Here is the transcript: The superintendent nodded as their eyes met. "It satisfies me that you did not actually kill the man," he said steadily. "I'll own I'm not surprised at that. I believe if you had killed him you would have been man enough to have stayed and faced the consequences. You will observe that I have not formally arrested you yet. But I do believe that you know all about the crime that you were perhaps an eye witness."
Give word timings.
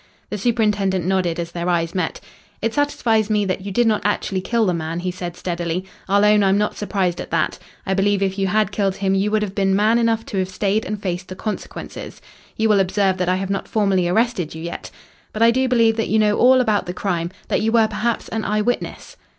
The 0.31 0.37
superintendent 0.39 1.05
nodded 1.05 1.39
as 1.39 1.51
their 1.51 1.69
eyes 1.69 1.93
met. 1.93 2.19
"It 2.59 2.73
satisfies 2.73 3.29
me 3.29 3.45
that 3.45 3.61
you 3.61 3.71
did 3.71 3.85
not 3.85 4.01
actually 4.03 4.41
kill 4.41 4.65
the 4.65 4.73
man," 4.73 5.01
he 5.01 5.11
said 5.11 5.37
steadily. 5.37 5.85
"I'll 6.09 6.25
own 6.25 6.41
I'm 6.43 6.57
not 6.57 6.75
surprised 6.75 7.21
at 7.21 7.29
that. 7.29 7.59
I 7.85 7.93
believe 7.93 8.23
if 8.23 8.39
you 8.39 8.47
had 8.47 8.71
killed 8.71 8.95
him 8.95 9.13
you 9.13 9.29
would 9.29 9.43
have 9.43 9.53
been 9.53 9.75
man 9.75 9.99
enough 9.99 10.25
to 10.33 10.39
have 10.39 10.49
stayed 10.49 10.85
and 10.85 10.99
faced 10.99 11.27
the 11.27 11.35
consequences. 11.35 12.19
You 12.57 12.67
will 12.67 12.79
observe 12.79 13.17
that 13.17 13.29
I 13.29 13.35
have 13.35 13.51
not 13.51 13.67
formally 13.67 14.07
arrested 14.07 14.55
you 14.55 14.63
yet. 14.63 14.89
But 15.33 15.43
I 15.43 15.51
do 15.51 15.67
believe 15.67 15.97
that 15.97 16.09
you 16.09 16.17
know 16.17 16.35
all 16.35 16.61
about 16.61 16.87
the 16.87 16.95
crime 16.95 17.29
that 17.49 17.61
you 17.61 17.71
were 17.71 17.87
perhaps 17.87 18.27
an 18.29 18.43
eye 18.43 18.61
witness." 18.61 19.17